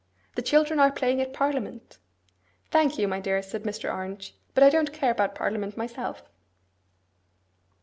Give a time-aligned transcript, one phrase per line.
[0.33, 1.99] The children are playing at parliament.'
[2.71, 3.93] 'Thank you, my dear,' said Mr.
[3.93, 6.23] Orange, 'but I don't care about parliament myself.